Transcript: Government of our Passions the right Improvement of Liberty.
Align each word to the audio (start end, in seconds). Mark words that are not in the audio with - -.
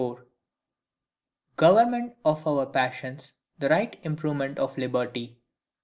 Government 1.57 2.15
of 2.25 2.47
our 2.47 2.65
Passions 2.65 3.33
the 3.59 3.69
right 3.69 3.95
Improvement 4.03 4.57
of 4.57 4.75
Liberty. 4.75 5.37